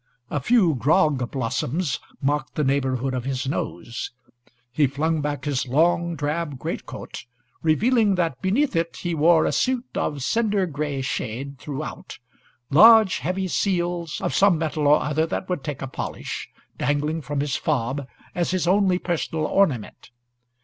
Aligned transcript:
A 0.31 0.39
few 0.39 0.73
grog 0.73 1.29
blossoms 1.29 1.99
marked 2.23 2.55
the 2.55 2.63
neighbourhood 2.63 3.13
of 3.13 3.23
his 3.23 3.47
nose. 3.47 4.09
He 4.71 4.87
flung 4.87 5.21
back 5.21 5.45
his 5.45 5.67
long 5.67 6.15
drab 6.15 6.57
greatcoat, 6.57 7.25
revealing 7.61 8.15
that 8.15 8.41
beneath 8.41 8.75
it 8.75 8.97
he 8.97 9.13
wore 9.13 9.45
a 9.45 9.51
suit 9.51 9.85
of 9.93 10.23
cinder 10.23 10.65
gray 10.65 11.01
shade 11.03 11.59
throughout, 11.59 12.17
large, 12.71 13.19
heavy 13.19 13.47
seals, 13.47 14.19
of 14.21 14.33
some 14.33 14.57
metal 14.57 14.87
or 14.87 15.03
other 15.03 15.27
that 15.27 15.47
would 15.49 15.63
take 15.63 15.83
a 15.83 15.87
polish, 15.87 16.49
dangling 16.79 17.21
from 17.21 17.39
his 17.39 17.55
fob 17.55 18.07
as 18.33 18.49
his 18.49 18.65
only 18.67 18.97
personal 18.97 19.45
ornament. 19.45 20.09